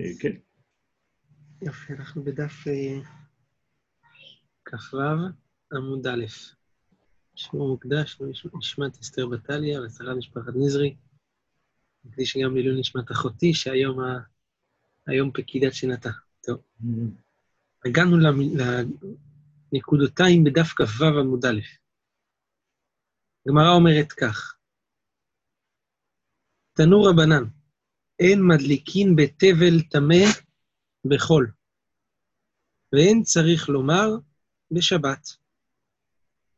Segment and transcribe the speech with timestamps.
[0.00, 0.36] אה, כן.
[1.62, 3.00] יופי, אנחנו בדף אה,
[4.64, 4.98] כ"ו,
[5.72, 6.24] עמוד א'.
[7.34, 8.20] שיעור מוקדש
[8.54, 10.96] לנשמת אסתר בטליה ולשרת משפחת נזרי.
[12.04, 14.18] נקדיש גם לעילוי נשמת אחותי, שהיום ה...
[15.06, 16.10] היום פקידת שנתה.
[16.42, 16.62] טוב.
[17.84, 18.16] הגענו
[19.72, 21.60] לנקודותיים בדף כ"ו עמוד א'.
[23.46, 24.56] הגמרא אומרת כך:
[26.72, 27.44] תנו רבנן,
[28.20, 30.24] אין מדליקין בתבל טמא
[31.04, 31.52] בחול,
[32.92, 34.08] ואין צריך לומר
[34.70, 35.28] בשבת.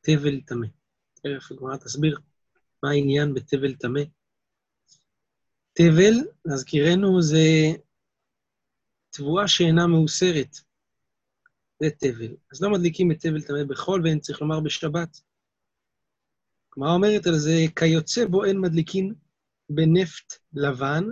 [0.00, 0.66] תבל טמא.
[1.14, 2.18] תכף הגמרא תסביר
[2.82, 4.00] מה העניין בתבל טמא.
[5.72, 7.46] תבל, להזכירנו, זה
[9.10, 10.56] תבואה שאינה מאוסרת.
[11.82, 12.36] זה תבל.
[12.52, 15.20] אז לא מדליקים בתבל טמא בחול, ואין צריך לומר בשבת.
[16.72, 19.14] הגמרא אומרת על זה, כיוצא בו אין מדליקין
[19.70, 21.04] בנפט לבן,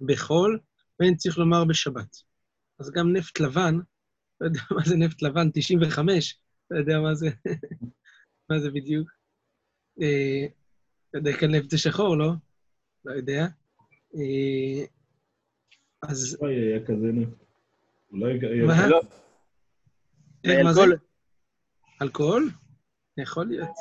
[0.00, 0.58] בחול,
[1.00, 2.16] ואין צריך לומר בשבת.
[2.78, 3.74] אז גם נפט לבן,
[4.40, 7.26] לא יודע מה זה נפט לבן, 95, לא יודע מה זה,
[8.50, 9.08] מה זה בדיוק.
[10.02, 10.46] אה,
[11.14, 12.32] לא יודע, כאן נפט זה שחור, לא?
[13.04, 13.46] לא יודע.
[14.14, 14.84] אה,
[16.02, 16.36] אז...
[16.40, 17.44] אולי היה כזה נפט.
[18.10, 18.38] אולי...
[18.66, 18.88] מה?
[18.88, 19.00] לא.
[20.46, 20.80] אה, מה זה?
[20.80, 20.98] אלכוהול.
[22.02, 22.50] אלכוהול?
[23.18, 23.76] יכול להיות.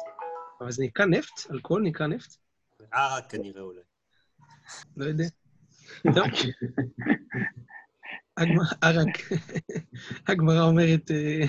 [0.62, 1.52] אבל זה נקרא נפט?
[1.52, 2.36] אלכוהול נקרא נפט?
[2.92, 3.82] ערק אה, כנראה אולי.
[4.98, 5.26] לא יודע.
[6.04, 6.26] טוב.
[10.28, 11.46] הגמרא, אומרת, אה,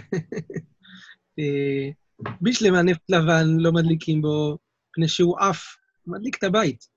[1.38, 1.90] אה,
[2.42, 4.58] בשלמה נפט לבן לא מדליקים בו,
[4.90, 6.88] מפני שהוא עף, מדליק את הבית.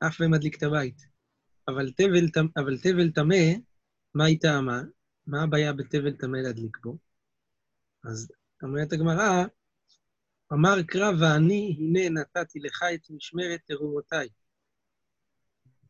[0.00, 1.02] עף ומדליק את הבית.
[1.68, 3.36] אבל תבל, טמ- אבל תבל טמא,
[4.14, 4.82] מה היא טעמה?
[5.26, 6.98] מה הבעיה בתבל טמא להדליק בו?
[8.04, 9.44] אז אומרת הגמרא,
[10.52, 14.28] אמר קרא ואני, הנה נתתי לך את משמרת תרומותיי.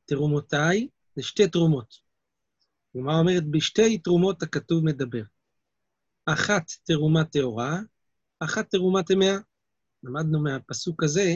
[0.09, 1.95] תרומותיי זה שתי תרומות.
[2.95, 5.23] הגמרא אומרת, בשתי תרומות הכתוב מדבר.
[6.27, 7.78] אחת תרומה טהורה,
[8.41, 9.37] אחת תרומה טמאה.
[10.03, 11.34] למדנו מהפסוק הזה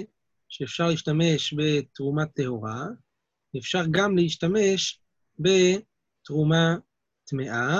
[0.48, 2.86] שאפשר להשתמש בתרומה טהורה,
[3.58, 5.00] אפשר גם להשתמש
[5.38, 6.76] בתרומה
[7.24, 7.78] טמאה,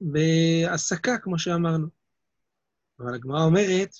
[0.00, 1.86] בהסקה, כמו שאמרנו.
[3.00, 3.90] אבל הגמרא אומרת,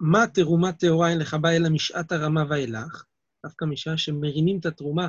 [0.00, 3.04] מה תרומה טהורה אין לך בה אלא משעת הרמה ואילך?
[3.44, 5.08] דווקא משעה שמרימים את התרומה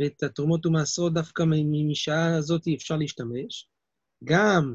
[0.00, 1.42] ואת התרומות ומעשרות, דווקא
[1.90, 3.68] משעה הזאת אפשר להשתמש.
[4.24, 4.74] גם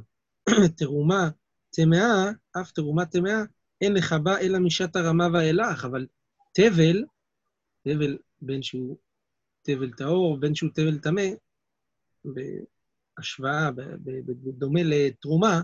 [0.77, 1.29] תרומה
[1.69, 2.31] טמאה,
[2.61, 3.41] אף תרומה טמאה,
[3.81, 6.07] אין לך בה אלא משעת הרמה ואילך, אבל
[6.53, 7.03] תבל,
[7.83, 8.97] תבל בין שהוא
[9.61, 11.21] תבל טהור, בין שהוא תבל טמא,
[12.25, 13.71] בהשוואה,
[14.25, 15.61] בדומה לתרומה,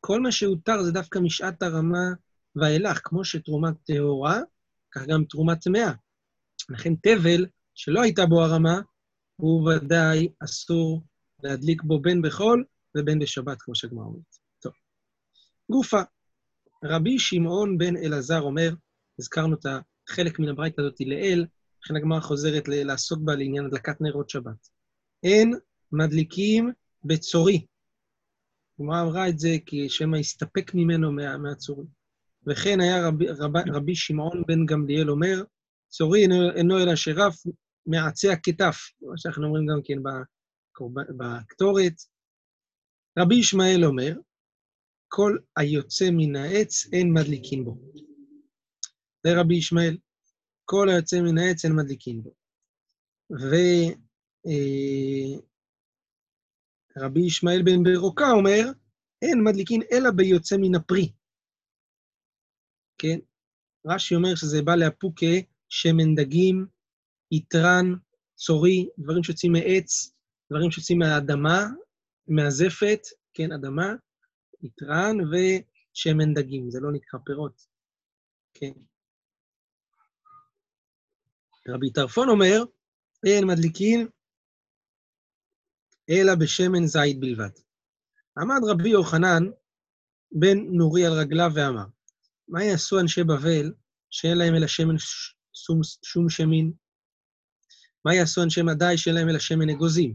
[0.00, 2.04] כל מה שהותר זה דווקא משעת הרמה
[2.56, 4.40] ואילך, כמו שתרומה טהורה,
[4.92, 5.92] כך גם תרומה טמאה.
[6.68, 8.80] לכן תבל, שלא הייתה בו הרמה,
[9.36, 11.02] הוא ודאי אסור
[11.42, 12.64] להדליק בו בין בחול
[12.96, 14.36] ובין בשבת, כמו שהגמרא אומרת.
[14.58, 14.72] טוב.
[15.70, 16.00] גופה,
[16.84, 18.70] רבי שמעון בן אלעזר אומר,
[19.18, 19.66] הזכרנו את
[20.08, 21.46] החלק מן הברייתא הזאת לעיל,
[21.84, 24.68] לכן הגמרא חוזרת ל- לעסוק בה לעניין הדלקת נרות שבת.
[25.22, 25.54] אין
[25.92, 26.72] מדליקים
[27.04, 27.66] בצורי.
[28.78, 31.86] הגמרא אמרה את זה כי שמא הסתפק ממנו מה, מהצורי.
[32.46, 35.42] וכן היה רבי, רב, רבי שמעון בן גמליאל אומר,
[35.88, 37.42] צורי אינו, אינו אלא שרף
[37.86, 39.98] מעצי הכתף, מה שאנחנו אומרים גם כן
[41.16, 41.92] בקטורת.
[43.18, 44.12] רבי ישמעאל אומר,
[45.08, 47.78] כל היוצא מן העץ אין מדליקין בו.
[49.26, 49.96] זה רבי ישמעאל,
[50.64, 52.34] כל היוצא מן העץ אין מדליקין בו.
[56.96, 58.62] ורבי ישמעאל בן ברוקה אומר,
[59.22, 61.12] אין מדליקין אלא ביוצא מן הפרי.
[62.98, 63.18] כן?
[63.86, 65.36] רש"י אומר שזה בא לאפוקה
[65.68, 66.66] שמן דגים,
[67.32, 67.94] יתרן,
[68.34, 70.12] צורי, דברים שיוצאים מעץ,
[70.50, 71.66] דברים שיוצאים מהאדמה,
[72.28, 73.00] מהזפת,
[73.34, 73.94] כן, אדמה,
[74.62, 77.66] יתרן ושמן דגים, זה לא נקרא פירות,
[78.54, 78.72] כן.
[81.68, 82.62] רבי טרפון אומר,
[83.26, 84.08] אין מדליקין
[86.10, 87.50] אלא בשמן זית בלבד.
[88.38, 89.42] עמד רבי יוחנן
[90.32, 91.86] בן נורי על רגליו ואמר,
[92.48, 93.72] מה יעשו אנשי בבל
[94.10, 94.98] שאין להם אלא שמן
[95.64, 96.72] שום, שום שמין?
[98.04, 100.14] מה יעשו אנשי מדי שאין להם אלא שמן אגוזים?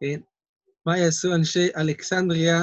[0.00, 0.20] כן?
[0.86, 2.60] מה יעשו אנשי אלכסנדריה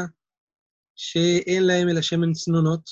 [0.95, 2.89] שאין להם אלא שמן צנונות?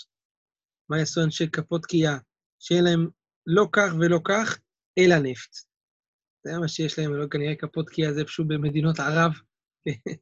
[0.89, 2.17] מה יעשו אנשי כפות קיאה
[2.59, 3.09] שאין להם
[3.47, 4.59] לא כך ולא כך,
[4.97, 5.55] אלא נפט?
[6.43, 9.31] זה מה שיש להם, לא כנראה כפות קיאה זה פשוט במדינות ערב,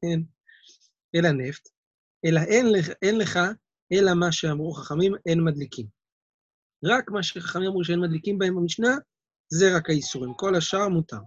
[0.02, 0.20] כן?
[1.16, 1.70] אלא נפט.
[2.26, 2.66] אלא אין
[3.02, 3.40] אין לך
[3.94, 5.88] אלא מה שאמרו חכמים, אין מדליקים.
[6.86, 8.96] רק מה שחכמים אמרו שאין מדליקים בהם במשנה,
[9.50, 10.34] זה רק האיסורים.
[10.34, 11.20] כל השאר מותר.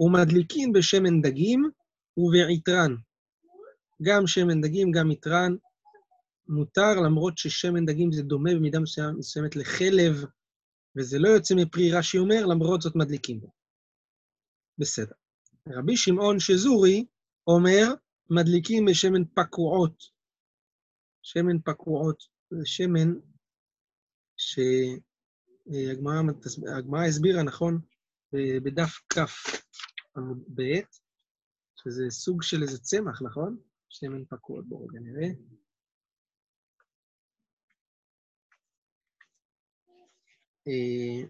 [0.00, 1.70] ומדליקין בשמן דגים
[2.16, 2.94] ובעיטרן.
[4.02, 5.56] גם שמן דגים, גם עיטרן,
[6.48, 8.78] מותר, למרות ששמן דגים זה דומה במידה
[9.18, 10.24] מסוימת לחלב,
[10.96, 13.50] וזה לא יוצא מפרי רש"י אומר, למרות זאת מדליקים בו.
[14.78, 15.14] בסדר.
[15.68, 17.06] רבי שמעון שזורי
[17.46, 17.94] אומר,
[18.30, 20.02] מדליקים בשמן פקועות.
[21.22, 23.14] שמן פקועות זה שמן
[25.70, 27.80] שהגמרא הסבירה, נכון?
[28.64, 29.18] בדף כ
[30.16, 30.80] עמוד ב',
[31.76, 33.56] שזה סוג של איזה צמח, נכון?
[33.88, 35.28] שמן פקועות, בואו רגע נראה.
[40.68, 41.22] אה,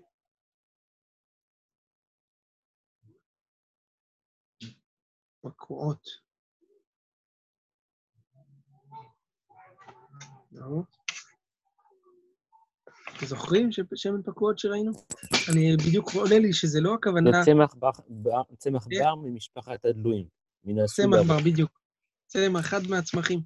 [5.43, 6.25] פקועות.
[10.52, 10.94] נו.
[13.16, 14.93] אתם זוכרים שמן פקועות שראינו?
[15.52, 17.44] אני בדיוק עולה לי שזה לא זה הכוונה...
[17.44, 17.75] צמח
[18.08, 18.87] בר- צמח.
[18.87, 20.26] בר ממשפחת הדלויים.
[20.87, 21.20] צמח.
[21.26, 21.81] בר, בדיוק.
[22.26, 23.40] צמח, אחד מהצמחים.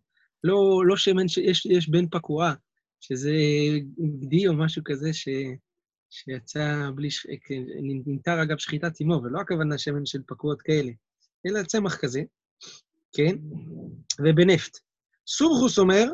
[0.44, 0.56] לא,
[0.86, 2.54] לא שמן שיש יש בן פקועה,
[3.00, 3.32] שזה
[4.20, 5.28] גדי או משהו כזה ש,
[6.10, 7.10] שיצא בלי...
[7.10, 7.26] ש...
[7.26, 7.62] כן,
[8.06, 10.92] נמטר אגב שחיטת אימו, ולא הכוונה שמן של פקועות כאלה,
[11.46, 12.22] אלא צמח כזה,
[13.12, 13.36] כן?
[14.24, 14.78] ובנפט.
[15.26, 16.04] סורחוס אומר,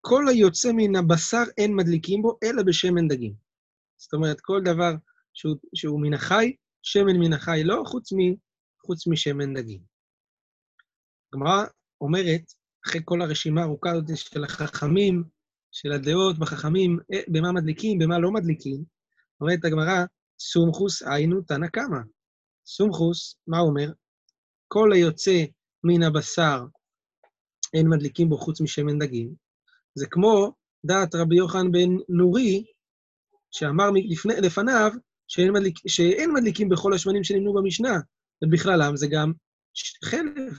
[0.00, 3.34] כל היוצא מן הבשר אין מדליקים בו, אלא בשמן דגים.
[3.96, 4.92] זאת אומרת, כל דבר
[5.34, 8.16] שהוא, שהוא מן החי, שמן מן החי לא, חוץ, מ,
[8.86, 9.80] חוץ משמן דגים.
[11.32, 11.64] הגמרא
[12.00, 12.42] אומרת,
[12.86, 15.24] אחרי כל הרשימה הארוכה הזאת של החכמים,
[15.72, 18.84] של הדעות בחכמים, אה, במה מדליקים, במה לא מדליקים,
[19.40, 20.04] אומרת הגמרא,
[20.40, 21.98] סומכוס היינו תנא קמא.
[22.66, 23.92] סומכוס, מה הוא אומר?
[24.68, 25.44] כל היוצא
[25.84, 26.64] מן הבשר
[27.74, 29.34] אין מדליקים בו חוץ משמן דגים.
[29.94, 30.52] זה כמו
[30.86, 32.64] דעת רבי יוחנן בן נורי,
[33.50, 34.90] שאמר לפני, לפניו
[35.28, 37.98] שאין, מדליק, שאין מדליקים בכל השמנים שנמנו במשנה,
[38.44, 39.32] ובכללם זה גם
[40.04, 40.52] חלב.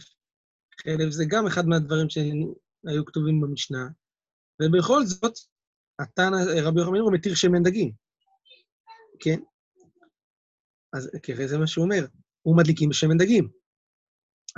[0.83, 3.87] חלב זה גם אחד מהדברים שהיו כתובים במשנה,
[4.61, 5.33] ובכל זאת,
[5.99, 7.91] התנא, רבי יוחנן בן נורי מתיר שמן דגים,
[9.19, 9.39] כן?
[10.93, 12.05] אז ככה זה מה שהוא אומר,
[12.41, 13.49] הוא מדליקים בשמן דגים.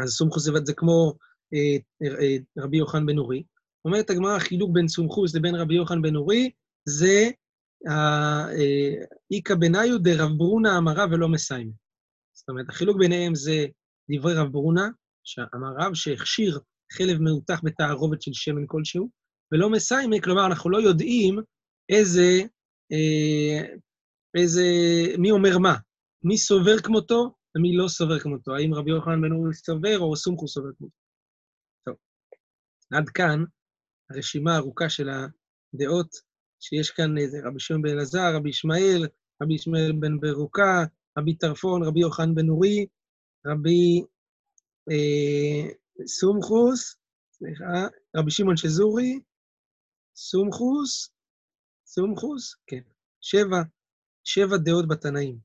[0.04, 1.14] אז סומכוס זה, כמו
[1.54, 3.44] אה, אה, רבי יוחנן בן נורי.
[3.86, 6.52] אומרת הגמרא, החילוק בין סומכוס לבין רבי יוחנן בן נורי,
[6.86, 7.30] זה
[9.34, 11.72] איכא בניו דרב ברונה אמרה ולא מסיימה.
[12.34, 13.66] זאת אומרת, החילוק ביניהם זה
[14.12, 14.90] דברי רב ברונה,
[15.24, 16.60] שאמר רב שהכשיר
[16.94, 19.10] חלב מאותח בתערובת של שמן כלשהו,
[19.52, 21.40] ולא מסיימה, כלומר, אנחנו לא יודעים
[21.90, 22.42] איזה,
[22.92, 23.76] אה,
[24.36, 24.64] איזה,
[25.18, 25.76] מי אומר מה,
[26.24, 30.54] מי סובר כמותו ומי לא סובר כמותו, האם רבי יוחנן בן נורי סובר או סומכוס
[30.54, 30.96] סובר כמותו.
[31.86, 31.96] טוב,
[32.94, 33.44] עד כאן
[34.10, 36.16] הרשימה הארוכה של הדעות,
[36.60, 39.08] שיש כאן איזה רבי שמעון בן אלעזר, רבי ישמעאל,
[39.42, 40.84] רבי ישמעאל בן ברוקה,
[41.18, 42.86] רבי טרפון, רבי יוחנן בן נורי,
[43.48, 44.02] רבי
[44.92, 45.74] אה,
[46.08, 46.96] סומכוס,
[47.34, 49.20] סליחה, רבי שמעון שזורי,
[50.16, 51.10] סומכוס,
[51.86, 52.82] סומכוס, כן,
[53.22, 53.62] שבע,
[54.24, 55.38] שבע דעות בתנאים,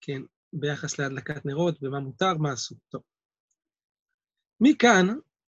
[0.00, 0.22] כן,
[0.52, 2.78] ביחס להדלקת נרות, במה מותר, מה אסור.
[2.88, 3.02] טוב.
[4.60, 5.06] מכאן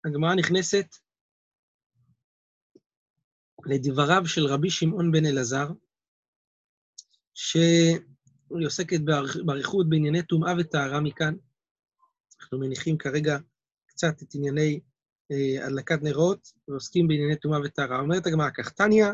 [0.06, 0.86] הגמרא נכנסת
[3.68, 5.68] לדבריו של רבי שמעון בן אלעזר,
[7.34, 11.36] שהיא עוסקת באריכ- באריכות בענייני טומאה וטהרה מכאן.
[12.42, 13.38] אנחנו מניחים כרגע
[13.88, 14.80] קצת את ענייני
[15.32, 18.00] אה, הדלקת נרות, ועוסקים בענייני טומאה וטהרה.
[18.00, 19.06] אומרת הגמרא כך, תניא,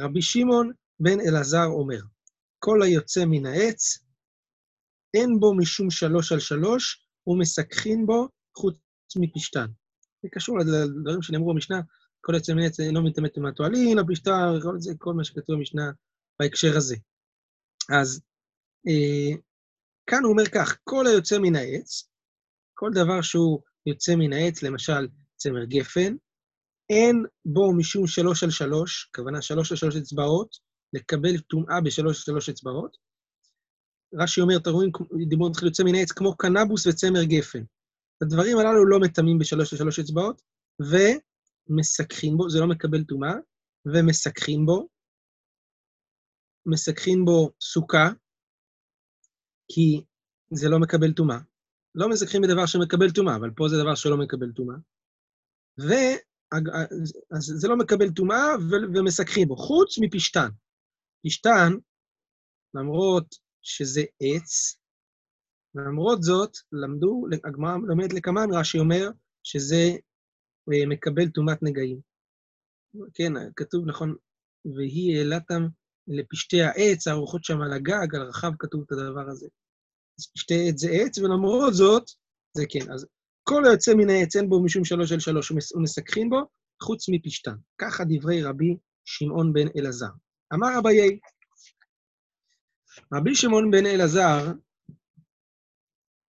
[0.00, 2.00] רבי שמעון בן אלעזר אומר,
[2.58, 3.98] כל היוצא מן העץ,
[5.14, 8.28] אין בו משום שלוש על שלוש, ומסככין בו
[8.58, 8.76] חוץ
[9.16, 9.66] מפשתן.
[10.22, 11.80] זה קשור לדברים שנאמרו במשנה,
[12.24, 15.82] כל מן העץ לא מטמא טומאת אוהלין, הפשתן, כל, זה, כל מה שכתוב במשנה
[16.40, 16.96] בהקשר הזה.
[17.90, 18.20] אז
[18.88, 19.36] אה,
[20.06, 22.08] כאן הוא אומר כך, כל היוצא מן העץ,
[22.74, 26.14] כל דבר שהוא יוצא מן העץ, למשל צמר גפן,
[26.90, 30.56] אין בו משום שלוש על שלוש, הכוונה שלוש על שלוש אצבעות,
[30.92, 32.96] לקבל טומאה בשלוש על שלוש אצבעות.
[34.14, 34.90] רש"י אומר, אתם רואים,
[35.28, 37.62] דיבור מתחיל יוצא מן העץ כמו קנבוס וצמר גפן.
[38.22, 40.42] הדברים הללו לא מטמאים בשלוש על שלוש אצבעות,
[41.68, 43.34] ומסככים בו, זה לא מקבל טומאה,
[43.86, 44.88] ומסככים בו,
[46.66, 48.08] מסככים בו סוכה,
[49.68, 50.04] כי
[50.50, 51.38] זה לא מקבל טומאה.
[51.94, 54.76] לא מזכחים בדבר שמקבל טומאה, אבל פה זה דבר שלא מקבל טומאה.
[55.80, 55.92] ו...
[57.36, 58.44] אז זה לא מקבל טומאה
[58.94, 60.48] ומסככים בו, חוץ מפשתן.
[61.26, 61.72] פשתן,
[62.74, 64.76] למרות שזה עץ,
[65.74, 69.08] למרות זאת, למדו, הגמרא לומדת לקמן, רש"י אומר
[69.42, 69.90] שזה
[70.68, 72.00] מקבל טומאת נגעים.
[73.14, 74.14] כן, כתוב, נכון,
[74.76, 75.66] והיא העלתם
[76.08, 79.46] לפשתי העץ, הארוחות שם על הגג, על הרחב כתוב את הדבר הזה.
[80.38, 82.04] שתי עץ זה עץ, ולמרות זאת,
[82.56, 82.92] זה כן.
[82.92, 83.06] אז
[83.42, 86.40] כל היוצא מן העץ אין בו משום שלוש אל שלוש ומסככין בו,
[86.82, 87.56] חוץ מפשתן.
[87.78, 90.10] ככה דברי רבי שמעון בן אלעזר.
[90.54, 91.18] אמר אביי,
[93.12, 94.52] רבי שמעון בן אלעזר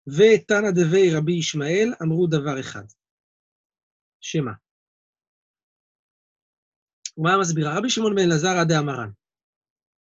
[0.06, 2.84] ותנא דבי רבי ישמעאל אמרו דבר אחד.
[4.22, 4.52] שמה?
[7.16, 7.78] ומה מסבירה?
[7.78, 9.10] רבי שמעון בן אלעזר עדי אמרן,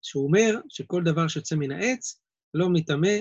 [0.01, 2.22] שהוא אומר שכל דבר שיוצא מן העץ
[2.54, 3.18] לא מטמא,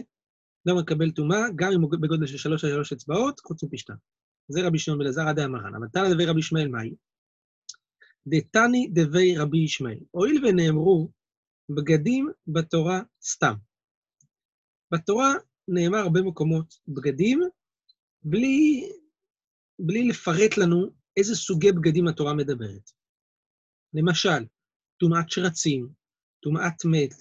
[0.67, 3.95] לא מקבל טומאה, גם אם הוא בגודל של שלוש על שלוש אצבעות, חוץ מפשתן.
[4.49, 5.75] זה רבי שמעון בן אלעזר עדי אמרן.
[5.75, 6.95] אבל תנא דבי רבי ישמעאל מהי?
[8.27, 9.99] דתני דבי רבי ישמעאל.
[10.11, 11.11] הואיל ונאמרו
[11.69, 13.55] בגדים בתורה סתם.
[14.93, 15.35] בתורה
[15.69, 17.41] נאמר הרבה מקומות בגדים,
[18.23, 18.89] בלי,
[19.87, 22.91] בלי לפרט לנו איזה סוגי בגדים התורה מדברת.
[23.95, 24.45] למשל,
[25.01, 25.89] טומאת שרצים,
[26.43, 27.15] טומאת מת,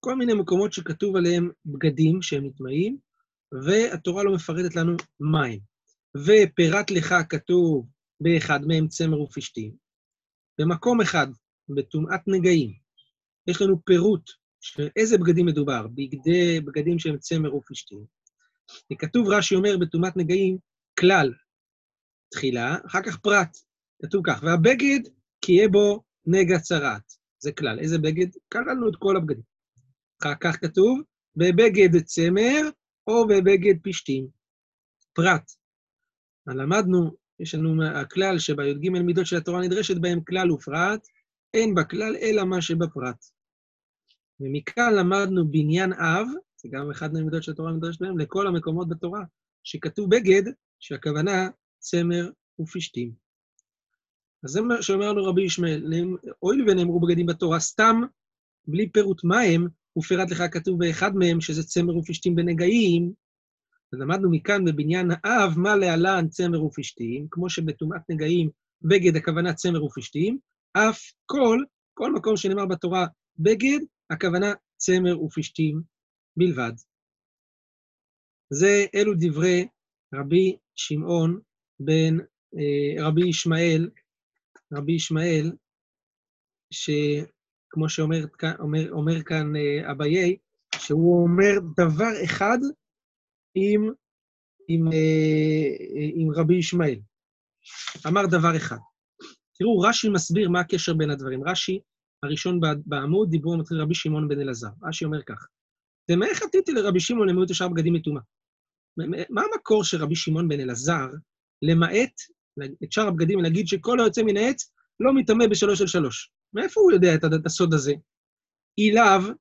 [0.00, 2.98] כל מיני מקומות שכתוב עליהם בגדים שהם נטמעים,
[3.64, 5.60] והתורה לא מפרטת לנו מים.
[6.16, 7.86] ופרט לך כתוב
[8.20, 9.76] באחד מהם צמר ופשתים.
[10.60, 11.26] במקום אחד,
[11.68, 12.72] בטומאת נגעים,
[13.46, 18.04] יש לנו פירוט של איזה בגדים מדובר, בגדי, בגדים שהם צמר ופשתים.
[18.92, 20.58] וכתוב, רש"י אומר בטומאת נגעים,
[20.98, 21.32] כלל,
[22.30, 23.56] תחילה, אחר כך פרט.
[24.02, 25.00] כתוב כך, והבגד,
[25.40, 27.12] כי יהיה בו נגע צרעת.
[27.38, 27.78] זה כלל.
[27.78, 28.26] איזה בגד?
[28.52, 29.42] כללנו את כל הבגדים.
[30.22, 31.00] אחר כך כתוב,
[31.36, 32.60] בבגד צמר
[33.06, 34.28] או בבגד פשתים.
[35.12, 35.50] פרט.
[36.46, 37.10] למדנו,
[37.40, 41.06] יש לנו הכלל שבי"ג מידות של התורה נדרשת בהם כלל ופרט,
[41.54, 43.24] אין בכלל אלא מה שבפרט.
[44.40, 49.20] ומכאן למדנו בניין אב, זה גם אחד מהמידות של התורה נדרשת בהם, לכל המקומות בתורה,
[49.64, 50.42] שכתוב בגד,
[50.78, 51.48] שהכוונה
[51.80, 53.12] צמר ופשתים.
[54.44, 55.92] אז זה מה שאומר לנו רבי ישמעאל,
[56.38, 58.00] הואיל ונאמרו בגדים בתורה סתם,
[58.66, 59.66] בלי פירוט מה הם,
[59.98, 63.12] ופרט לך כתוב באחד מהם, שזה צמר ופשתים בנגעים,
[63.92, 68.50] אז למדנו מכאן בבניין האב, מה להלן צמר ופשתים, כמו שבטומאת נגעים,
[68.82, 70.38] בגד הכוונה צמר ופשתים,
[70.72, 71.58] אף כל,
[71.94, 73.06] כל מקום שנאמר בתורה
[73.38, 75.82] בגד, הכוונה צמר ופשתים
[76.36, 76.72] בלבד.
[78.52, 79.68] זה, אלו דברי
[80.14, 81.40] רבי שמעון
[81.80, 82.18] בן
[82.58, 83.90] אה, רבי ישמעאל,
[84.72, 85.52] רבי ישמעאל,
[86.70, 88.24] שכמו שאומר
[88.58, 90.36] אומר, אומר כאן אה, אביי,
[90.76, 92.58] שהוא אומר דבר אחד
[93.54, 93.92] עם,
[94.68, 97.00] עם, אה, עם רבי ישמעאל.
[98.06, 98.78] אמר דבר אחד.
[99.58, 101.48] תראו, רש"י מסביר מה הקשר בין הדברים.
[101.48, 101.80] רש"י,
[102.22, 104.68] הראשון בעמוד, דיברו מתחיל רבי שמעון בן אלעזר.
[104.82, 105.46] רש"י אומר כך,
[106.10, 108.22] ומה חטאתי לרבי שמעון למעט שאר בגדים מטומאה?
[109.30, 111.08] מה המקור של רבי שמעון בן אלעזר
[111.62, 112.20] למעט
[112.84, 116.30] את שאר הבגדים ולהגיד שכל היוצא מן העץ לא מטמא בשלוש על שלוש?
[116.54, 117.92] מאיפה הוא יודע את הסוד הזה?
[118.78, 119.34] אי לאו,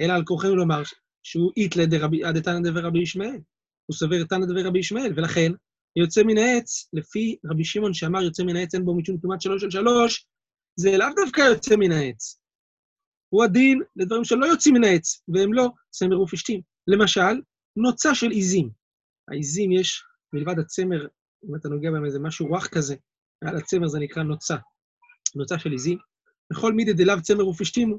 [0.00, 0.82] אלא על כורחנו לומר
[1.22, 1.86] שהוא איתלה
[2.32, 3.40] דתנא דרבי ישמעאל.
[3.86, 5.52] הוא סובר תנא דרבי ישמעאל, ולכן
[5.96, 9.64] יוצא מן העץ, לפי רבי שמעון שאמר יוצא מן העץ אין בו משום טומאת שלוש
[9.64, 10.26] על שלוש,
[10.76, 12.40] זה לאו דווקא יוצא מן העץ.
[13.28, 16.60] הוא הדין לדברים שלא יוצאים מן העץ, והם לא צמר ופשתים.
[16.86, 17.40] למשל,
[17.76, 18.70] נוצה של עיזים.
[19.30, 20.02] העיזים יש,
[20.32, 21.06] מלבד הצמר,
[21.48, 22.94] אם אתה נוגע בהם איזה משהו רך כזה,
[23.44, 24.56] על הצמר זה נקרא נוצה.
[25.36, 25.98] נוצה של עיזים.
[26.52, 27.98] בכל מידי דלאו צמר ופשתימו.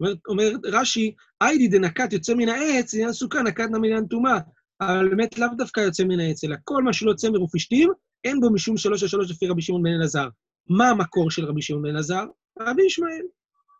[0.00, 4.38] אומר, אומר רש"י, היידי דנקת יוצא מן העץ, עניין סוכה, נקת נא מעניין טומאה.
[4.80, 7.90] אבל באמת לאו דווקא יוצא מן העץ, אלא כל מה שלא צמר ופשתים,
[8.24, 10.28] אין בו משום שלוש על שלוש לפי רבי שמעון בן אלעזר.
[10.68, 12.24] מה המקור של רבי שמעון בן אלעזר?
[12.60, 13.26] רבי ישמעאל.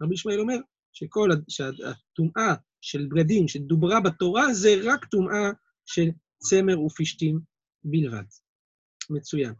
[0.02, 0.56] רבי ישמעאל אומר
[0.92, 5.50] שכל, שהטומאה של בגדים שדוברה בתורה זה רק טומאה
[5.86, 7.40] של צמר ופשתים
[7.86, 8.24] בלבד.
[9.10, 9.54] מצוין.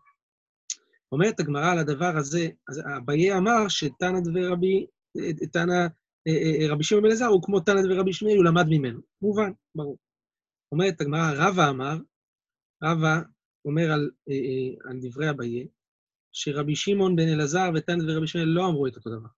[1.13, 4.87] אומרת הגמרא על הדבר הזה, אז אביי אמר שתנא דברבי,
[5.53, 5.87] תנא,
[6.71, 9.01] רבי שמעון בן אלעזר הוא כמו תנא דברבי ישמעאל, הוא למד ממנו.
[9.23, 9.99] מובן, ברור.
[10.73, 11.97] אומרת הגמרא, רבא אמר,
[12.83, 13.21] רבא
[13.65, 14.11] אומר על,
[14.85, 15.69] על דברי אביי,
[16.33, 19.29] שרבי שמעון בן אלעזר ותנא דברבי ישמעאל לא אמרו את אותו דבר.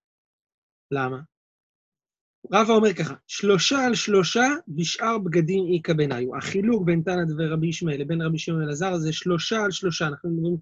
[0.91, 1.21] למה?
[2.53, 6.37] רבא אומר ככה, שלושה על שלושה בשאר בגדים איכא ביניו.
[6.37, 10.07] החילוק בין תנא ורבי ישמעאל לבין רבי שמעון אלעזר זה שלושה על שלושה.
[10.07, 10.57] אנחנו מדברים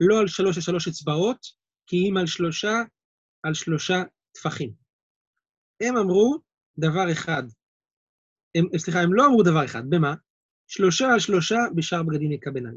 [0.00, 1.46] לא על שלוש על שלוש אצבעות,
[1.86, 2.82] כי אם על שלושה
[3.42, 4.72] על שלושה טפחים.
[5.80, 6.38] הם אמרו
[6.78, 7.42] דבר אחד.
[8.54, 9.82] הם, סליחה, הם לא אמרו דבר אחד.
[9.88, 10.14] במה?
[10.68, 12.72] שלושה על שלושה בשאר בגדים איכא ביניו.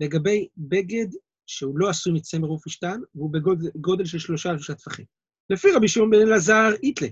[0.00, 1.06] לגבי בגד
[1.46, 5.04] שהוא לא עשוי מצמר ופשתן, והוא בגודל של שלושה על שלושה טפחים.
[5.50, 7.08] לפי רבי שמעון בן אלעזר, איתלה.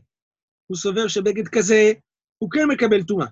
[0.70, 1.92] הוא סובר שבגד כזה,
[2.38, 3.26] הוא כן מקבל טומאה.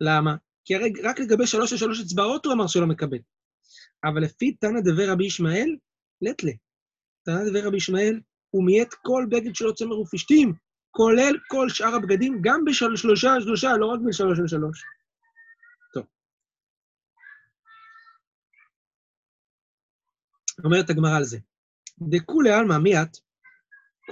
[0.00, 0.36] למה?
[0.64, 3.18] כי הרי רק לגבי שלוש או שלוש אצבעות הוא אמר שלא מקבל.
[4.04, 5.76] אבל לפי תנא דבר רבי ישמעאל,
[6.22, 6.52] לטלה.
[7.24, 10.52] תנא דבר רבי ישמעאל, הוא מיית כל בגד שלו צמר ופשתים,
[10.90, 14.84] כולל כל שאר הבגדים, גם בשלושה על שלושה, לא רק בשלוש על שלוש.
[15.94, 16.06] טוב.
[20.64, 21.38] אומרת הגמרא על זה.
[22.00, 23.16] דכולי עלמא מיעט,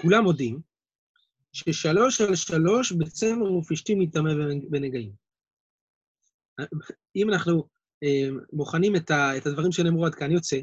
[0.03, 0.70] כולם מודים,
[1.53, 4.31] ששלוש על שלוש בצמר ופשתים מטמא
[4.71, 5.13] בנגעים.
[7.17, 7.69] אם אנחנו
[8.03, 10.61] אה, בוחנים את, ה, את הדברים שנאמרו עד כאן, יוצא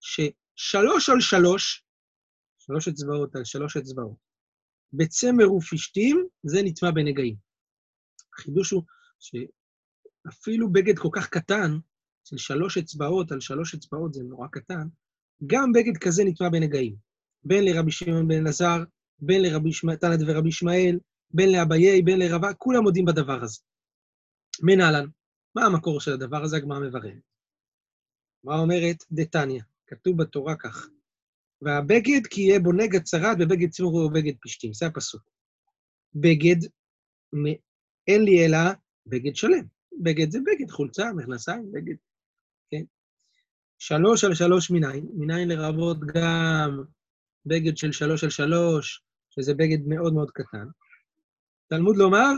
[0.00, 1.84] ששלוש על שלוש,
[2.58, 4.16] שלוש אצבעות על שלוש אצבעות,
[4.92, 7.36] בצמר ופשתים, זה נטמע בנגעים.
[8.34, 8.82] החידוש הוא
[9.20, 11.78] שאפילו בגד כל כך קטן,
[12.24, 14.88] של שלוש אצבעות על שלוש אצבעות, זה נורא קטן,
[15.46, 16.96] גם בגד כזה נטמע בנגעים.
[17.44, 18.84] בין לרבי שמעון בן אלעזר,
[19.26, 20.98] בין לרבי תנת ורבי ישמעאל,
[21.30, 23.60] בין לאביי, בין לרבה, כולם מודים בדבר הזה.
[24.62, 25.06] מנהלן,
[25.54, 26.56] מה המקור של הדבר הזה?
[26.56, 27.22] הגמרא מבררת.
[28.44, 28.96] מה אומרת?
[29.12, 30.88] דתניא, כתוב בתורה כך,
[31.62, 35.22] והבגד כי יהיה בו נגע צרת בבגד צמור ובגד פשתים, זה הפסוק.
[36.14, 36.56] בגד,
[38.08, 38.58] אין לי אלא
[39.06, 39.66] בגד שלם.
[40.02, 41.94] בגד זה בגד, חולצה, מכנסיים, בגד,
[42.70, 42.84] כן?
[43.78, 46.84] שלוש על שלוש מניין, מניין לרבות גם
[47.46, 49.02] בגד של שלוש על שלוש,
[49.34, 50.66] שזה בגד מאוד מאוד קטן.
[51.68, 52.32] תלמוד לומר,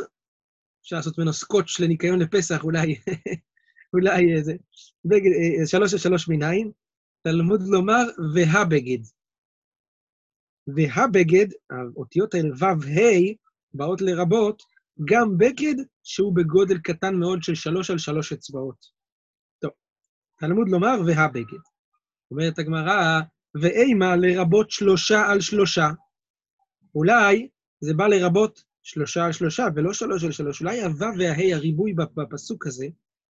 [0.83, 2.95] אפשר לעשות ממנו סקוץ' לניקיון לפסח, אולי,
[3.95, 4.53] אולי איזה,
[5.05, 6.71] בגד, אה, שלוש על שלוש מניין,
[7.23, 8.03] תלמוד לומר,
[8.35, 9.03] והבגד.
[10.67, 13.35] והבגד, האותיות האלה, ו"ה,
[13.75, 14.63] באות לרבות,
[15.05, 18.87] גם בגד שהוא בגודל קטן מאוד של שלוש על שלוש אצבעות.
[19.63, 19.71] טוב,
[20.39, 21.63] תלמוד לומר, והבגד.
[22.31, 23.21] אומרת הגמרא,
[23.63, 25.89] ואימה לרבות שלושה על שלושה.
[26.97, 27.49] אולי
[27.81, 30.61] זה בא לרבות שלושה על שלושה, ולא שלוש על שלוש.
[30.61, 32.87] אולי הוו וההי, הריבוי בפסוק הזה,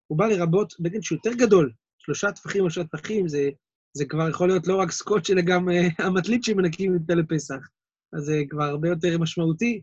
[0.07, 1.71] הוא בא לרבות בגד שהוא יותר גדול.
[1.99, 3.49] שלושה טפחים או שלושה טפחים, זה,
[3.93, 5.73] זה כבר יכול להיות לא רק סקוץ', אלא גם uh,
[6.05, 7.69] המטלית שמנקים את לפסח.
[8.13, 9.81] אז זה כבר הרבה יותר משמעותי,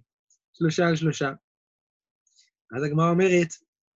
[0.52, 1.32] שלושה על שלושה.
[2.76, 3.48] אז הגמרא אומרת,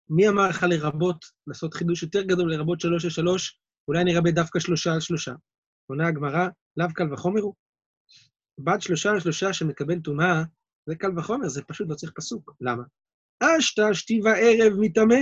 [0.09, 4.59] מי אמר לך לרבות, לעשות חידוש יותר גדול, לרבות שלוש על שלוש, אולי נרבה דווקא
[4.59, 5.33] שלושה על שלושה.
[5.89, 7.53] עונה הגמרא, לאו קל וחומר הוא.
[8.63, 10.43] בת שלושה על שלושה שמקבל טומאה,
[10.85, 12.55] זה קל וחומר, זה פשוט לא צריך פסוק.
[12.61, 12.83] למה?
[13.39, 15.15] אשתא שתי וערב מטמא,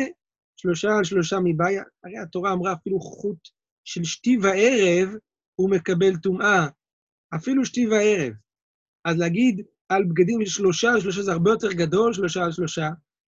[0.55, 1.83] שלושה על שלושה מבעיה.
[2.03, 3.49] הרי התורה אמרה אפילו חוט
[3.83, 5.09] של שתי וערב,
[5.55, 6.67] הוא מקבל טומאה.
[7.35, 8.33] אפילו שתי וערב.
[9.05, 12.89] אז להגיד על בגדים של שלושה על שלושה זה הרבה יותר גדול, שלושה על שלושה.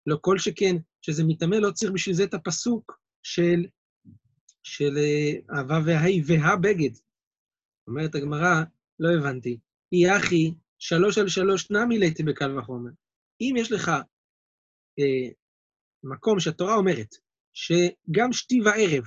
[0.07, 3.65] לא כל שכן, שזה מטמא, לא צריך בשביל זה את הפסוק של,
[4.63, 4.97] של
[5.55, 6.95] אהבה וההיא והבגד.
[7.87, 8.63] אומרת הגמרא,
[8.99, 9.59] לא הבנתי.
[9.93, 12.91] אי אחי, שלוש על שלוש נמי ליתי בקל וחומר.
[13.41, 13.89] אם יש לך
[14.99, 15.29] אה,
[16.03, 17.15] מקום שהתורה אומרת
[17.53, 19.03] שגם שתי וערב,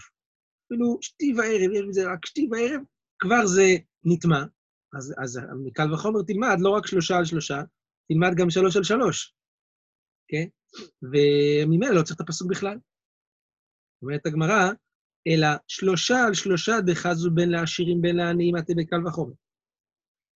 [0.66, 2.80] אפילו שתי וערב, יש בזה רק שתי וערב,
[3.18, 3.66] כבר זה
[4.04, 4.42] נטמע,
[4.96, 7.62] אז, אז מקל וחומר תלמד לא רק שלושה על שלושה,
[8.08, 9.34] תלמד גם שלוש על שלוש,
[10.28, 10.46] כן?
[11.02, 12.78] וממילא לא צריך את הפסוק בכלל.
[14.02, 14.70] אומרת הגמרא,
[15.28, 19.34] אלא שלושה על שלושה דחזו בין לעשירים בין לעניים, עתה בקל וחומר.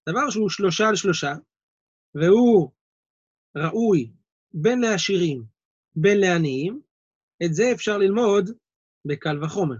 [0.08, 1.32] דבר שהוא שלושה על שלושה,
[2.14, 2.70] והוא
[3.56, 4.12] ראוי
[4.54, 5.44] בין לעשירים
[5.96, 6.80] בין לעניים,
[7.44, 8.50] את זה אפשר ללמוד
[9.04, 9.76] בקל וחומר.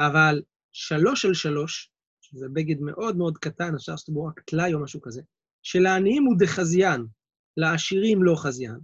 [0.00, 4.82] אבל שלוש על שלוש, שזה בגד מאוד מאוד קטן, אפשר לעשות בו רק טלאי או
[4.82, 5.22] משהו כזה,
[5.62, 7.06] שלעניים הוא דחזיין,
[7.56, 8.78] לעשירים לא חזיין,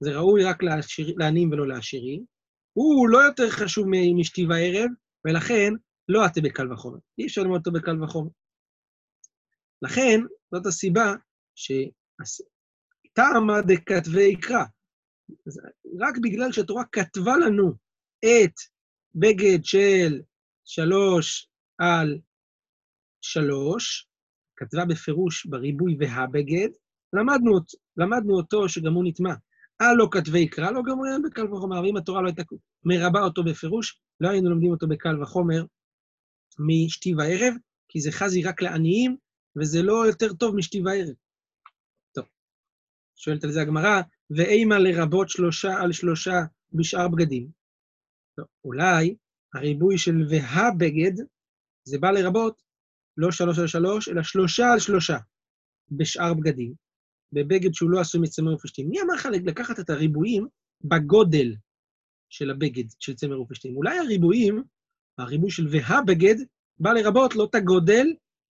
[0.00, 2.24] זה ראוי רק לעשיר, לעניים ולא לעשירים,
[2.72, 4.90] הוא לא יותר חשוב משתי וערב,
[5.24, 5.72] ולכן
[6.08, 6.98] לא עטה בקל וחומר.
[7.18, 8.30] אי אפשר ללמוד אותו בקל וחומר.
[9.82, 10.20] לכן,
[10.52, 11.14] זאת הסיבה
[11.54, 14.64] שטעמה דכתבי יקרא.
[16.00, 17.72] רק בגלל שהתורה כתבה לנו
[18.24, 18.54] את
[19.14, 20.20] בגד של
[20.64, 22.18] שלוש על
[23.20, 24.08] שלוש,
[24.56, 26.68] כתבה בפירוש בריבוי והבגד,
[27.12, 27.58] למדנו,
[27.96, 29.34] למדנו אותו שגם הוא נטמע.
[29.80, 32.42] הלא כתבי יקרא, לא גם היה בקל וחומר, ואם התורה לא הייתה
[32.84, 35.64] מרבה אותו בפירוש, לא היינו לומדים אותו בקל וחומר
[36.58, 37.54] משתי וערב,
[37.88, 39.16] כי זה חזי רק לעניים,
[39.56, 41.14] וזה לא יותר טוב משתי וערב.
[42.12, 42.24] טוב,
[43.16, 46.36] שואלת על זה הגמרא, ואימה לרבות שלושה על שלושה
[46.72, 47.50] בשאר בגדים.
[48.36, 49.16] טוב, אולי
[49.54, 51.12] הריבוי של והבגד,
[51.84, 52.62] זה בא לרבות
[53.16, 55.16] לא שלוש על שלוש, אלא שלושה על שלושה
[55.90, 56.74] בשאר בגדים.
[57.32, 58.88] בבגד שהוא לא עשוי מצמר ופשתים.
[58.88, 60.46] מי אמר לך לקחת את הריבועים
[60.84, 61.54] בגודל
[62.30, 63.76] של הבגד של צמר ופשתים?
[63.76, 64.62] אולי הריבועים,
[65.18, 66.34] הריבוי של והבגד,
[66.78, 68.06] בא לרבות לא את הגודל,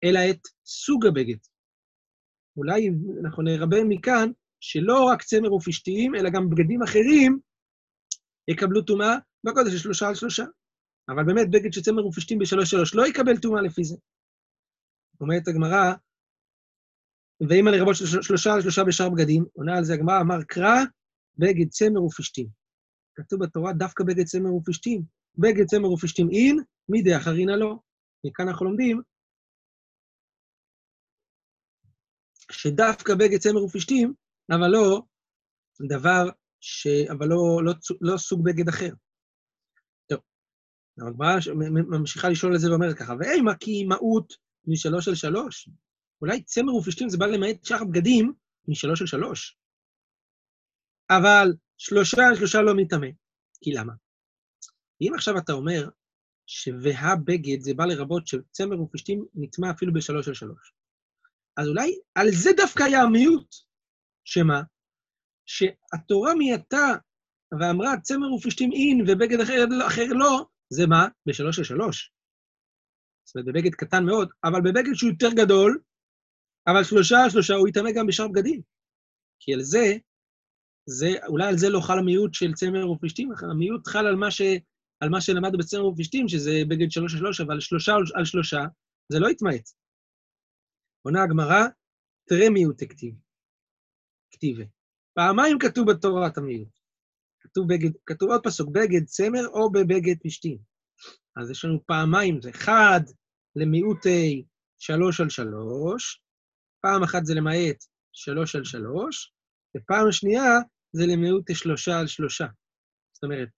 [0.05, 1.37] אלא את סוג הבגד.
[2.57, 2.91] אולי
[3.25, 4.31] אנחנו נרבה מכאן
[4.61, 7.39] שלא רק צמר ופשתים, אלא גם בגדים אחרים
[8.51, 10.45] יקבלו טומאה בגודל של שלושה על שלושה.
[11.09, 13.97] אבל באמת, בגד של צמר ופשתים בשלוש שלוש לא יקבל טומאה לפי זה.
[15.21, 15.95] אומרת הגמרא,
[17.49, 20.77] ואימא לרבות של- שלושה על שלושה בשאר בגדים, עונה על זה הגמרא, אמר קרא
[21.39, 22.49] בגד צמר ופשתים.
[23.15, 25.03] כתוב בתורה דווקא בגד צמר ופשתים.
[25.39, 26.57] בגד צמר ופשתים אין,
[26.89, 27.79] מידי אחרינה לא.
[28.27, 29.03] מכאן אנחנו לומדים
[32.53, 34.15] שדווקא בגד צמר ופשתים,
[34.51, 35.03] אבל לא
[35.89, 36.31] דבר
[36.61, 36.87] ש...
[36.87, 38.91] אבל לא, לא, צו- לא סוג בגד אחר.
[40.09, 40.21] טוב,
[41.09, 41.37] הגמרא
[41.99, 44.33] ממשיכה לשאול את זה ואומרת ככה, ואימה כי אימהות
[44.67, 45.69] משלוש על שלוש?
[46.23, 48.33] אולי צמר ופשתים זה בא למעט שאר הבגדים
[48.69, 49.59] משלוש על שלוש.
[51.11, 53.09] אבל שלושה על שלושה לא מטמא.
[53.61, 53.93] כי למה?
[55.01, 55.89] אם עכשיו אתה אומר
[56.47, 60.76] ש"והבגד" זה בא לרבות שצמר ופשתים נטמע אפילו בשלוש על שלוש.
[61.57, 63.55] אז אולי על זה דווקא היה המיעוט.
[64.25, 64.63] שמה?
[65.47, 66.87] שהתורה מייתה
[67.61, 71.09] ואמרה צמר ופשתים אין ובגד אחר, אחר לא, זה מה?
[71.27, 72.13] בשלוש על שלוש.
[73.25, 75.81] זאת אומרת, בבגד קטן מאוד, אבל בבגד שהוא יותר גדול,
[76.67, 78.61] אבל שלושה שלושה הוא יטמא גם בשאר בגדים.
[79.41, 79.97] כי על זה,
[80.87, 84.41] זה, אולי על זה לא חל המיעוט של צמר ופשתים, המיעוט חל על מה, ש,
[85.01, 88.65] על מה שלמדנו בצמר ופשתים, שזה בגד שלוש על שלוש, אבל שלושה על שלושה,
[89.13, 89.71] זה לא יתמעט.
[91.07, 91.67] עונה הגמרא,
[92.29, 92.83] תראה מיעוט.
[94.31, 94.65] כתיבה.
[95.15, 96.79] פעמיים כתוב בתורה את המיעוט.
[97.41, 100.59] כתוב, בגד, כתוב עוד פסוק, בגד צמר או בבגד פשתים.
[101.37, 103.01] אז יש לנו פעמיים, זה אחד
[103.57, 104.45] למיעוטי
[104.79, 106.23] שלוש על שלוש,
[106.81, 109.33] פעם אחת זה למעט שלוש על שלוש,
[109.77, 110.51] ופעם שנייה
[110.93, 112.47] זה למיעוט שלושה על שלושה.
[113.13, 113.49] זאת אומרת,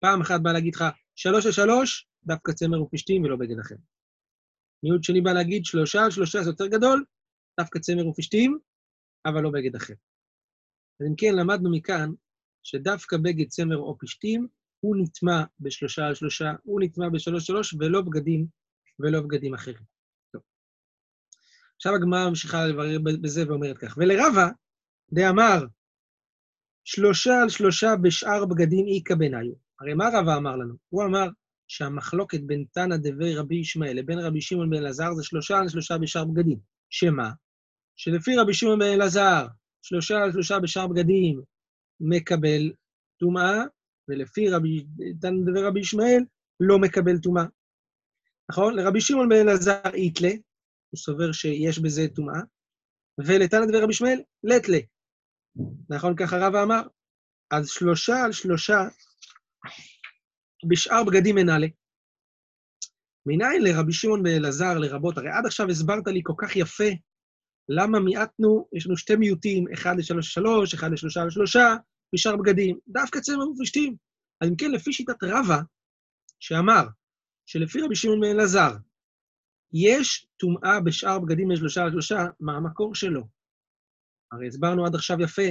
[0.00, 3.76] פעם אחת בא להגיד לך שלוש על שלוש, דווקא צמר ופשתים ולא בגד אחר.
[4.84, 7.04] מיעוט שני בא להגיד שלושה על שלושה זה יותר גדול,
[7.60, 8.58] דווקא צמר ופשתים,
[9.26, 9.94] אבל לא בגד אחר.
[11.00, 12.10] אז אם כן, למדנו מכאן
[12.62, 14.48] שדווקא בגד צמר או פשתים,
[14.80, 18.46] הוא נטמע בשלושה על שלושה, הוא נטמע בשלוש שלוש, ולא בגדים,
[18.98, 19.94] ולא בגדים אחרים.
[21.76, 24.48] עכשיו הגמרא ממשיכה לברר בזה ואומרת כך, ולרבה,
[25.12, 25.64] דאמר,
[26.84, 29.54] שלושה על שלושה בשאר בגדים איכא בניו.
[29.80, 30.74] הרי מה רבא אמר לנו?
[30.88, 31.28] הוא אמר
[31.68, 35.98] שהמחלוקת בין תנא דבי רבי ישמעאל לבין רבי שמעון בן אלעזר זה שלושה על שלושה
[35.98, 36.58] בשאר בגדים.
[36.90, 37.30] שמה?
[37.96, 39.46] שלפי רבי שמעון בן אלעזר,
[39.82, 41.42] שלושה על שלושה בשאר בגדים
[42.00, 42.72] מקבל
[43.20, 43.64] טומאה,
[44.08, 44.86] ולפי רבי,
[45.20, 46.24] תנא דבי רבי ישמעאל
[46.60, 47.44] לא מקבל טומאה.
[48.50, 48.76] נכון?
[48.76, 50.30] לרבי שמעון בן אלעזר איתלה,
[50.90, 52.40] הוא סובר שיש בזה טומאה,
[53.18, 54.78] ולתנא דבי רבי ישמעאל לטלה.
[55.90, 56.16] נכון?
[56.16, 56.82] ככה רבא אמר.
[57.50, 58.78] אז שלושה על שלושה
[60.68, 61.66] בשאר בגדים אנאלה.
[63.26, 66.90] מניין לרבי שמעון בן אלעזר לרבות, הרי עד עכשיו הסברת לי כל כך יפה
[67.68, 71.74] למה מיעטנו, יש לנו שתי מיעוטים, אחד לשלוש שלוש, אחד לשלושה לשלושה,
[72.14, 73.96] בשאר בגדים, דווקא צמר ופשתים.
[74.40, 75.60] אז אם כן, לפי שיטת רבא,
[76.40, 76.82] שאמר
[77.46, 78.70] שלפי רבי שמעון בן אלעזר,
[79.72, 83.22] יש טומאה בשאר בגדים לשלושה לשלושה, מה המקור שלו?
[84.32, 85.42] הרי הסברנו עד עכשיו יפה,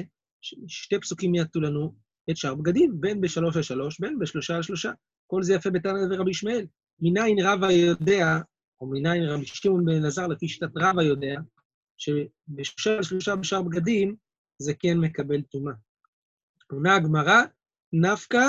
[0.42, 1.96] ששתי פסוקים מיעטו לנו
[2.30, 4.92] את שאר בגדים, בין בשלוש לשלוש, בין בשלושה לשלושה.
[5.28, 6.66] כל זה יפה בתנא ורבי ישמעאל.
[7.00, 8.38] מניין רבא יודע,
[8.82, 11.36] או מניין רבי שמעון בן אלעזר, לפי שיטת רבא יודע,
[11.98, 14.16] שבשלושה לשלושה בשאר בגדים,
[14.58, 15.74] זה כן מקבל טומאה.
[16.72, 17.42] עונה הגמרא,
[17.94, 18.48] נפקא,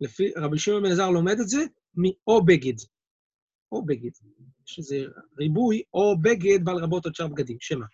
[0.00, 1.64] לפי רבי שמעון בן אלעזר לומד את זה,
[1.94, 2.78] מאו בגד.
[3.72, 4.10] או בגד.
[4.66, 4.96] יש איזה
[5.38, 7.56] ריבוי, או בגד בעל רבות עוד שאר בגדים.
[7.60, 7.86] שמה?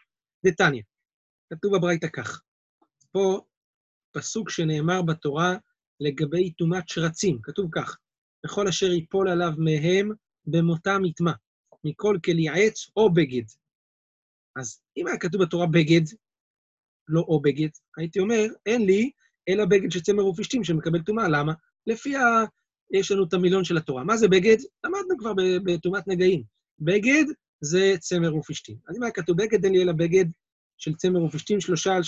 [0.46, 0.82] דתניא.
[1.52, 2.42] כתוב בברייתא כך.
[3.12, 3.40] פה
[4.12, 5.56] פסוק שנאמר בתורה
[6.00, 7.38] לגבי טומאת שרצים.
[7.42, 7.96] כתוב כך,
[8.46, 10.10] וכל אשר ייפול עליו מהם,
[10.46, 11.32] במותם יטמע,
[11.84, 13.44] מכל כלי עץ או בגד.
[14.56, 16.02] אז אם היה כתוב בתורה בגד,
[17.08, 19.10] לא או בגד, הייתי אומר, אין לי
[19.48, 21.28] אלא בגד של צמר ופשתים שמקבל טומאה.
[21.28, 21.52] למה?
[21.86, 22.20] לפי ה...
[22.92, 24.04] יש לנו את המילון של התורה.
[24.04, 24.56] מה זה בגד?
[24.84, 25.32] למדנו כבר
[25.64, 26.42] בטומאת נגעים.
[26.78, 27.24] בגד
[27.60, 28.76] זה צמר ופשתים.
[28.88, 30.24] אז אם היה כתוב בגד, אין לי אלא בגד
[30.78, 32.02] של צמר ופשתים, שלושה על.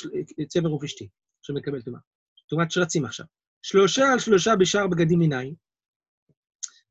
[0.49, 1.09] צמר ופשתים,
[1.43, 2.01] שמקבל טומאה.
[2.47, 3.27] טומאת שרצים עכשיו.
[3.63, 5.55] שלושה על שלושה בשאר בגדים מניין.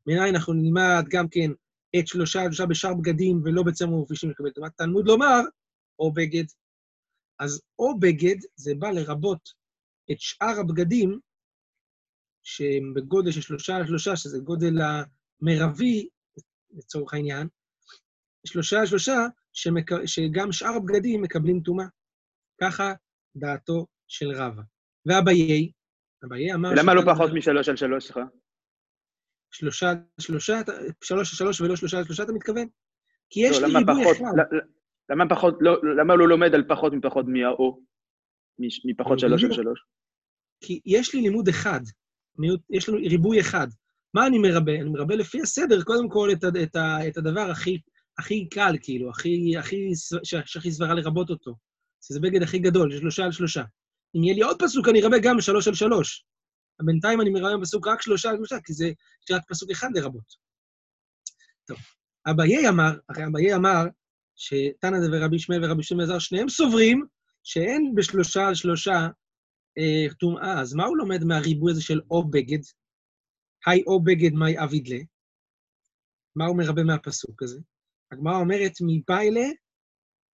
[0.08, 1.52] מניין אנחנו נלמד גם כן
[2.00, 4.70] את שלושה על שלושה בשאר בגדים ולא בצמר ופשתים לקבל טומאה.
[4.70, 5.40] תלמוד לומר,
[6.00, 6.46] או בגד.
[7.40, 9.50] אז או בגד זה בא לרבות
[10.12, 11.20] את שאר הבגדים
[12.44, 16.08] שהם בגודל של שלושה על שלושה, שזה גודל המרבי,
[16.72, 17.48] לצורך העניין,
[18.48, 19.18] שלושה על שלושה,
[19.54, 20.06] שמק...
[20.06, 21.86] שגם שאר הבגדים מקבלים טומאה.
[22.62, 22.94] ככה
[23.36, 24.62] דעתו של רבא.
[25.06, 25.72] ואביי,
[26.26, 26.70] אביי אמר...
[26.78, 28.22] למה לא פחות משלוש על שלוש, סליחה?
[29.52, 30.62] שלושה על שלושה,
[31.04, 32.68] שלוש על שלוש ולא שלושה על שלושה, אתה מתכוון?
[33.30, 34.24] כי יש לא, לי ריבוי אחד.
[35.10, 37.80] למה פחות, לא, למה הוא לא לומד על פחות מפחות מהאו?
[38.86, 39.64] מפחות שלוש על בדיוק.
[39.64, 39.80] שלוש?
[40.64, 41.80] כי יש לי לימוד אחד,
[42.70, 43.68] יש לנו ריבוי אחד.
[44.14, 44.76] מה אני מרבה?
[44.76, 46.76] אני מרבה לפי הסדר, קודם כל את, את,
[47.08, 47.82] את הדבר הכי,
[48.20, 49.90] הכי קל, כאילו, הכי, הכי,
[50.24, 51.56] שהכי סברה לרבות אותו.
[52.02, 53.64] שזה בגד הכי גדול, שלושה על שלושה.
[54.16, 56.26] אם יהיה לי עוד פסוק, אני ארבה גם שלוש על שלוש.
[56.86, 58.92] בינתיים אני מראה בפסוק רק שלושה על שלושה, כי זה
[59.32, 60.36] רק פסוק אחד לרבות.
[61.68, 61.78] טוב,
[62.32, 63.86] אביי אמר, הרי אביי אמר,
[64.36, 67.06] שתנא דברבי ישמעאל ורבי שמעון אלעזר, שניהם סוברים
[67.44, 69.08] שאין בשלושה על שלושה
[69.78, 72.60] אה, טומאה, אז מה הוא לומד מהריבוי הזה של או בגד?
[73.66, 75.00] היי או בגד מאי אבידלה?
[76.36, 77.60] מה הוא מרבה מהפסוק הזה?
[78.12, 79.48] הגמרא אומרת, מביילה,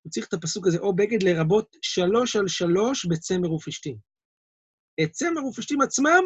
[0.07, 3.97] הוא צריך את הפסוק הזה, או בגד לרבות שלוש על שלוש בצמר ופשתים.
[5.03, 6.23] את צמר ופשתים עצמם,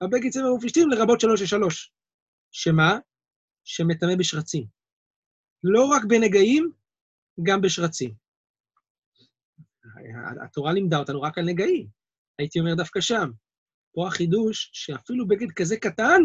[0.00, 1.92] הבגד צמר ופשתים לרבות שלוש על שלוש.
[2.52, 2.98] שמה?
[3.64, 4.66] שמטמא בשרצים.
[5.64, 6.72] לא רק בנגעים,
[7.42, 8.14] גם בשרצים.
[10.44, 11.88] התורה לימדה אותנו רק על נגעים.
[12.38, 13.30] הייתי אומר דווקא שם.
[13.94, 16.20] פה החידוש, שאפילו בגד כזה קטן,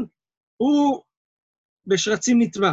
[0.57, 1.03] הוא
[1.85, 2.71] בשרצים נטמע.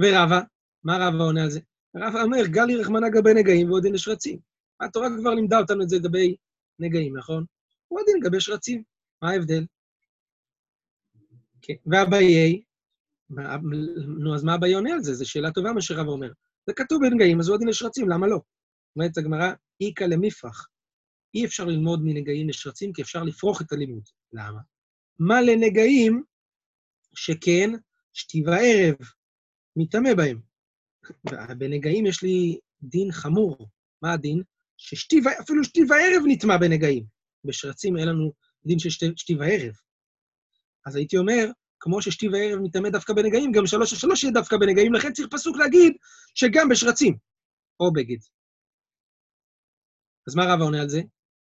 [0.00, 0.40] ורבא,
[0.84, 1.60] מה רבא עונה על זה?
[1.96, 4.38] רבא אומר, גלי רחמנא גבי נגעים ועוד אין לשרצים.
[4.80, 6.36] התורה כבר לימדה אותנו את זה לגבי
[6.78, 7.44] נגעים, נכון?
[7.88, 8.82] הוא עוד אין לגבי שרצים.
[9.22, 9.66] מה ההבדל?
[11.62, 11.74] כן.
[11.86, 12.62] ואביי,
[14.18, 15.14] נו, אז מה אביי עונה על זה?
[15.14, 16.32] זו שאלה טובה מה שרבא אומר.
[16.66, 18.40] זה כתוב בנגעים, אז הוא אין לשרצים, למה לא?
[18.96, 20.68] אומרת הגמרא, איכא למפרח.
[21.34, 24.02] אי אפשר ללמוד מנגעים לשרצים, כי אפשר לפרוח את הלימוד.
[24.32, 24.60] למה?
[25.18, 26.22] מה לנגעים
[27.14, 27.70] שכן
[28.12, 28.94] שתי וערב
[29.76, 30.40] מטמא בהם.
[31.58, 33.68] בנגעים יש לי דין חמור.
[34.02, 34.42] מה הדין?
[34.76, 37.04] ששתי, ו- אפילו שתי וערב נטמע בנגעים.
[37.44, 38.32] בשרצים אין לנו
[38.66, 39.74] דין של שתי, שתי וערב.
[40.86, 41.46] אז הייתי אומר,
[41.80, 45.28] כמו ששתי וערב מטמא דווקא בנגעים, גם שלוש על שלוש יהיה דווקא בנגעים, לכן צריך
[45.30, 45.92] פסוק להגיד
[46.34, 47.16] שגם בשרצים,
[47.80, 48.16] או בגד.
[50.28, 51.00] אז מה רבא עונה על זה?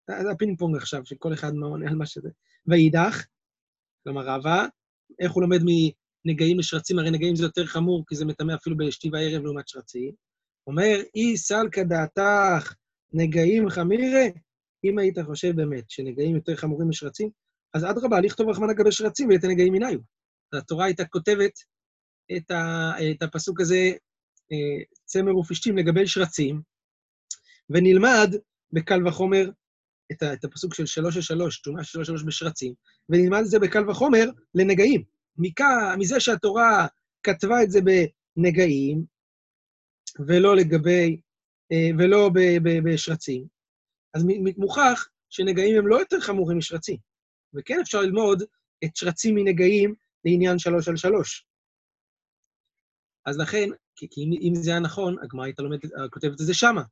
[0.08, 2.30] זה הפינג פונג עכשיו, שכל אחד מה עונה על מה שזה.
[2.68, 3.26] ואידך,
[4.04, 4.65] כלומר רבא,
[5.20, 5.60] איך הוא לומד
[6.26, 7.00] מנגעים לשרצים?
[7.00, 10.12] הרי נגעים זה יותר חמור, כי זה מטמא אפילו בשתי וערב לעומת שרצים.
[10.68, 12.74] אומר, אי סלקא דעתך
[13.14, 14.26] נגעים חמירה,
[14.84, 17.30] אם היית חושב באמת שנגעים יותר חמורים משרצים,
[17.74, 20.00] אז אדרבה, לכתוב רחמנא גבי שרצים ואת הנגעים מניו.
[20.54, 21.52] התורה הייתה כותבת
[22.38, 23.92] את, ה, את הפסוק הזה,
[24.52, 26.62] אה, צמר ופשתים לגבי שרצים,
[27.70, 28.36] ונלמד
[28.72, 29.50] בקל וחומר
[30.12, 32.74] את, ה, את הפסוק של שלוש על שלוש, טומאה של שלוש על שלוש בשרצים,
[33.10, 35.14] ונלמד את זה בקל וחומר לנגעים.
[35.38, 36.88] מכא, מזה שהתורה
[37.24, 39.06] כתבה את זה בנגעים,
[40.28, 41.21] ולא לגבי,
[41.71, 43.48] אה, ולא ב, ב, בשרצים,
[44.13, 44.26] אז
[44.58, 46.98] מוכח שנגעים הם לא יותר חמורים משרצים.
[47.54, 48.43] וכן אפשר ללמוד
[48.86, 49.95] את שרצים מנגעים
[50.26, 51.45] לעניין שלוש על שלוש.
[53.26, 56.54] אז לכן, כי, כי אם, אם זה היה נכון, הגמרא הייתה לומדת, כותבת את זה
[56.54, 56.84] שמה.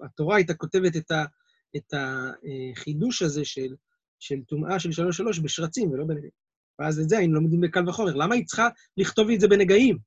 [0.00, 1.24] התורה הייתה כותבת את, ה,
[1.76, 3.44] את החידוש הזה
[4.18, 6.41] של טומאה של שלוש שלוש בשרצים ולא בנגעים.
[6.78, 8.14] ואז את זה היינו לומדים בקל וחומר.
[8.14, 9.98] למה היא צריכה לכתוב לי את זה בנגעים?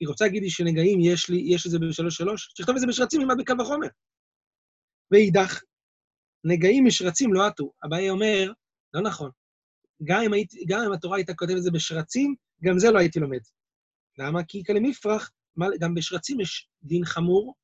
[0.00, 2.48] היא רוצה להגיד לי שנגעים יש לי, יש את זה בשלוש שלוש?
[2.50, 3.86] שתכתוב את זה בשרצים, ילמד בקל וחומר.
[5.10, 5.62] ואידך,
[6.44, 7.72] נגעים משרצים לא עטו.
[7.84, 8.52] אביי אומר,
[8.94, 9.30] לא נכון.
[10.04, 13.20] גם אם, הייתי, גם אם התורה הייתה כותבת את זה בשרצים, גם זה לא הייתי
[13.20, 13.40] לומד.
[14.18, 14.44] למה?
[14.44, 17.54] כי כאלה מפרח, מה- גם בשרצים יש דין חמור,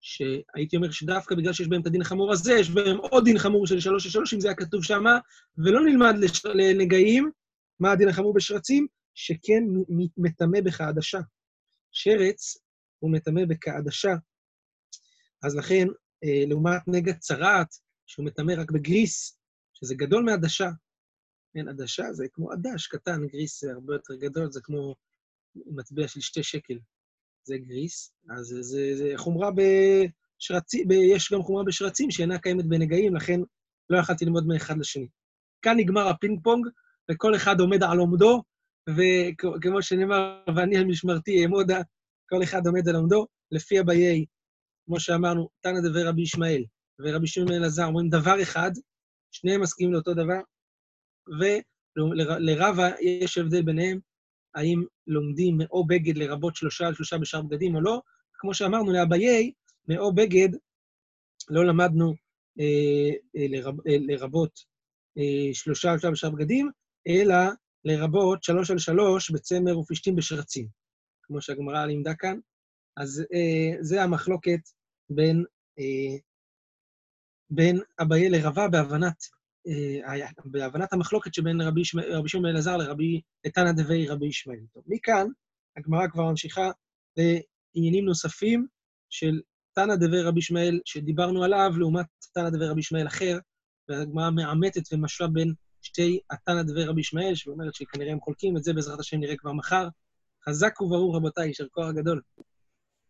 [0.00, 3.66] שהייתי אומר שדווקא בגלל שיש בהם את הדין החמור הזה, יש בהם עוד דין חמור
[3.66, 5.18] של שלוש לשלוש, אם זה היה כתוב שמה,
[5.58, 6.46] ולא נלמד לש...
[6.46, 7.30] לנגעים,
[7.80, 8.86] מה הדין החמור בשרצים?
[9.14, 9.64] שכן
[10.16, 11.20] מטמא בכעדשה.
[11.92, 12.58] שרץ
[12.98, 14.14] הוא מטמא בכעדשה.
[15.42, 15.86] אז לכן,
[16.24, 17.74] אה, לעומת נגע צרעת,
[18.06, 19.38] שהוא מטמא רק בגריס,
[19.74, 20.70] שזה גדול מעדשה.
[21.54, 24.94] כן, עדשה זה כמו עדש קטן, גריס זה הרבה יותר גדול, זה כמו
[25.56, 26.78] מטבע של שתי שקל.
[27.44, 33.40] זה גריס, אז זה, זה, חומרה בשרצים, יש גם חומרה בשרצים שאינה קיימת בנגעים, לכן
[33.90, 35.08] לא יכלתי ללמוד מאחד לשני.
[35.62, 36.66] כאן נגמר הפינג פונג,
[37.10, 38.42] וכל אחד עומד על עומדו,
[38.88, 41.80] וכמו שנאמר, ואני על משמרתי אעמודה,
[42.28, 44.24] כל אחד עומד על עומדו, לפי אביי,
[44.86, 46.64] כמו שאמרנו, תנא דבר רבי ישמעאל
[46.98, 48.70] ורבי שמעון אלעזר אומרים דבר אחד,
[49.32, 50.40] שניהם מסכימים לאותו דבר,
[51.96, 53.98] ולרבה יש הבדל ביניהם,
[54.54, 58.00] האם לומדים מאו בגד לרבות שלושה על שלושה בשאר בגדים או לא.
[58.34, 59.52] כמו שאמרנו, לאביי,
[59.88, 60.48] מאו בגד
[61.50, 62.14] לא למדנו
[62.60, 64.60] אה, אה, לרב, אה, לרבות
[65.18, 66.70] אה, שלושה על שלושה בשאר בגדים,
[67.06, 67.36] אלא
[67.84, 70.68] לרבות שלוש על שלוש בצמר ופשתים בשרצים,
[71.22, 72.38] כמו שהגמרא לימדה כאן.
[72.96, 74.60] אז אה, זה המחלוקת
[75.10, 75.44] בין,
[75.78, 76.18] אה,
[77.50, 79.16] בין אביי לרבה בהבנת,
[79.68, 84.60] אה, בהבנת המחלוקת שבין רבי, שמע, רבי שמעון אלעזר לרבי לתנא דבי רבי ישמעאל.
[84.86, 85.26] מכאן
[85.76, 86.70] הגמרא כבר ממשיכה
[87.16, 88.66] לעניינים נוספים
[89.10, 89.40] של
[89.74, 93.38] תנא דבי רבי ישמעאל, שדיברנו עליו, לעומת תנא דבי רבי ישמעאל אחר,
[93.88, 95.54] והגמרא מעמתת ומשווה בין
[95.86, 99.88] שתי התנא רבי ישמעאל, שאומרת שכנראה הם חולקים, את זה בעזרת השם נראה כבר מחר.
[100.48, 102.20] חזק וברור, רבותיי, יישר כוח גדול.